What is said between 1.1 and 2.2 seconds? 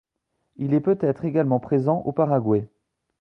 également présent au